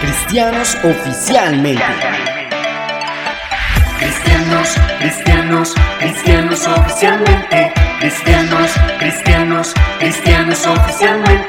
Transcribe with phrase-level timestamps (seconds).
[0.00, 1.82] Cristianos oficialmente.
[3.98, 7.72] Cristianos, cristianos, cristianos oficialmente.
[8.00, 11.39] Cristianos, cristianos, cristianos oficialmente.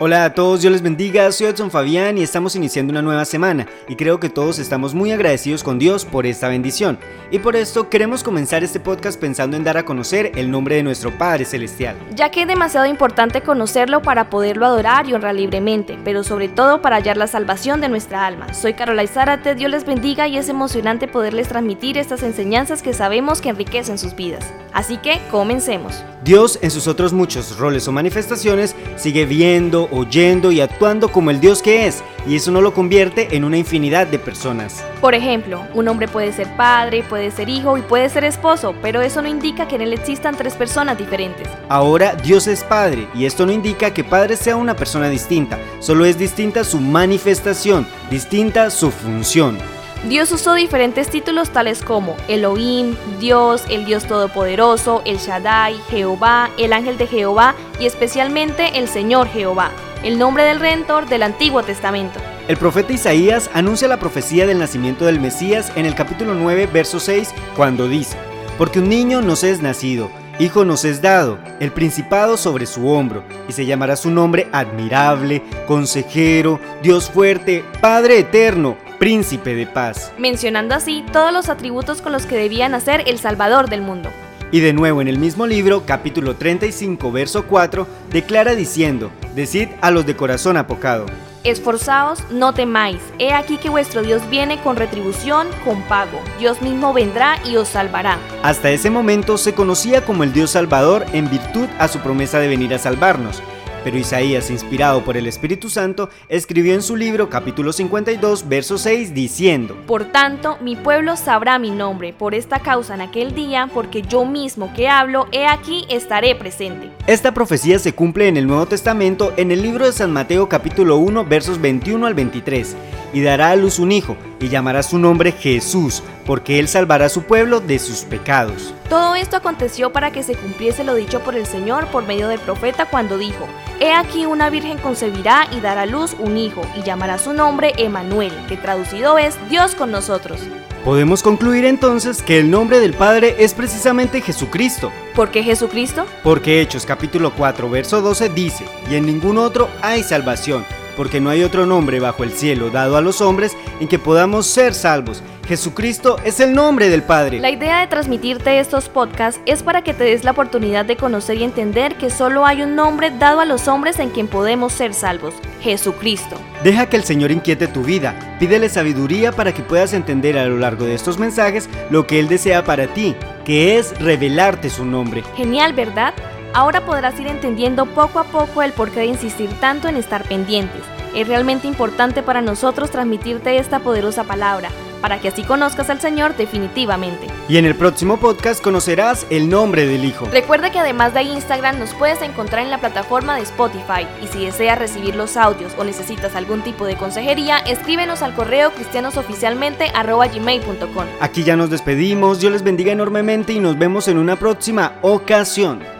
[0.00, 3.66] Hola a todos, Dios les bendiga, soy Edson Fabián y estamos iniciando una nueva semana
[3.88, 7.00] y creo que todos estamos muy agradecidos con Dios por esta bendición
[7.32, 10.84] y por esto queremos comenzar este podcast pensando en dar a conocer el nombre de
[10.84, 11.96] nuestro Padre Celestial.
[12.14, 16.80] Ya que es demasiado importante conocerlo para poderlo adorar y honrar libremente, pero sobre todo
[16.80, 18.54] para hallar la salvación de nuestra alma.
[18.54, 23.40] Soy Carola Zárate, Dios les bendiga y es emocionante poderles transmitir estas enseñanzas que sabemos
[23.40, 24.44] que enriquecen sus vidas.
[24.78, 26.04] Así que comencemos.
[26.22, 31.40] Dios en sus otros muchos roles o manifestaciones sigue viendo, oyendo y actuando como el
[31.40, 34.84] Dios que es, y eso no lo convierte en una infinidad de personas.
[35.00, 39.02] Por ejemplo, un hombre puede ser padre, puede ser hijo y puede ser esposo, pero
[39.02, 41.48] eso no indica que en él existan tres personas diferentes.
[41.68, 46.04] Ahora Dios es padre, y esto no indica que padre sea una persona distinta, solo
[46.04, 49.58] es distinta su manifestación, distinta su función.
[50.04, 56.72] Dios usó diferentes títulos tales como Elohim, Dios, el Dios Todopoderoso, el Shaddai, Jehová, el
[56.72, 59.72] ángel de Jehová y especialmente el Señor Jehová,
[60.04, 62.20] el nombre del Redentor del Antiguo Testamento.
[62.46, 67.00] El profeta Isaías anuncia la profecía del nacimiento del Mesías en el capítulo 9, verso
[67.00, 68.16] 6, cuando dice,
[68.56, 73.24] Porque un niño nos es nacido, hijo nos es dado, el principado sobre su hombro,
[73.48, 80.12] y se llamará su nombre admirable, consejero, Dios fuerte, Padre eterno, príncipe de paz.
[80.18, 84.10] Mencionando así todos los atributos con los que debía nacer el Salvador del mundo.
[84.50, 89.90] Y de nuevo en el mismo libro, capítulo 35, verso 4, declara diciendo, Decid a
[89.90, 91.06] los de corazón apocado.
[91.44, 96.20] Esforzaos, no temáis, he aquí que vuestro Dios viene con retribución, con pago.
[96.38, 98.18] Dios mismo vendrá y os salvará.
[98.42, 102.48] Hasta ese momento se conocía como el Dios Salvador en virtud a su promesa de
[102.48, 103.42] venir a salvarnos.
[103.88, 109.14] Pero Isaías, inspirado por el Espíritu Santo, escribió en su libro capítulo 52, verso 6,
[109.14, 114.02] diciendo, Por tanto, mi pueblo sabrá mi nombre, por esta causa en aquel día, porque
[114.02, 116.90] yo mismo que hablo, he aquí estaré presente.
[117.06, 120.98] Esta profecía se cumple en el Nuevo Testamento en el libro de San Mateo capítulo
[120.98, 122.76] 1, versos 21 al 23,
[123.12, 127.10] y dará a luz un hijo, y llamará su nombre Jesús, porque él salvará a
[127.10, 128.74] su pueblo de sus pecados.
[128.88, 132.40] Todo esto aconteció para que se cumpliese lo dicho por el Señor por medio del
[132.40, 133.46] profeta cuando dijo,
[133.80, 137.72] He aquí una virgen concebirá y dará a luz un hijo, y llamará su nombre
[137.78, 140.40] Emanuel, que traducido es Dios con nosotros.
[140.84, 144.90] Podemos concluir entonces que el nombre del Padre es precisamente Jesucristo.
[145.14, 146.06] ¿Por qué Jesucristo?
[146.22, 150.64] Porque Hechos capítulo 4 verso 12 dice, y en ningún otro hay salvación,
[150.98, 154.48] porque no hay otro nombre bajo el cielo dado a los hombres en que podamos
[154.48, 155.22] ser salvos.
[155.46, 157.38] Jesucristo es el nombre del Padre.
[157.38, 161.38] La idea de transmitirte estos podcasts es para que te des la oportunidad de conocer
[161.38, 164.92] y entender que solo hay un nombre dado a los hombres en quien podemos ser
[164.92, 166.36] salvos, Jesucristo.
[166.64, 170.58] Deja que el Señor inquiete tu vida, pídele sabiduría para que puedas entender a lo
[170.58, 173.14] largo de estos mensajes lo que Él desea para ti,
[173.44, 175.22] que es revelarte su nombre.
[175.36, 176.12] Genial, ¿verdad?
[176.54, 180.82] Ahora podrás ir entendiendo poco a poco el porqué de insistir tanto en estar pendientes.
[181.14, 184.70] Es realmente importante para nosotros transmitirte esta poderosa palabra
[185.00, 187.28] para que así conozcas al Señor definitivamente.
[187.48, 190.26] Y en el próximo podcast conocerás el nombre del Hijo.
[190.30, 194.44] Recuerda que además de Instagram nos puedes encontrar en la plataforma de Spotify y si
[194.44, 201.06] deseas recibir los audios o necesitas algún tipo de consejería, escríbenos al correo cristianosoficialmente@gmail.com.
[201.20, 205.97] Aquí ya nos despedimos, Dios les bendiga enormemente y nos vemos en una próxima ocasión.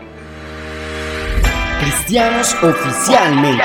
[1.88, 3.64] Cristianos oficialmente.